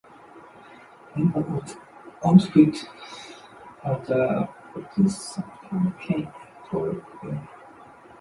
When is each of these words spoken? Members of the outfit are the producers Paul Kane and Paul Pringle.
Members 1.15 1.43
of 1.51 1.67
the 1.67 2.27
outfit 2.27 2.87
are 3.83 3.99
the 3.99 4.49
producers 4.73 5.43
Paul 5.69 5.93
Kane 6.01 6.25
and 6.25 6.63
Paul 6.63 6.93
Pringle. 7.19 7.47